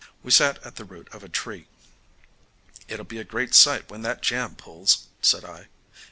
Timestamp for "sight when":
3.53-4.01